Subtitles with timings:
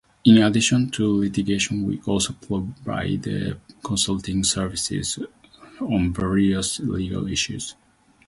[0.25, 5.19] In addition to litigation, we also provide consulting services
[5.79, 7.75] on various legal issues.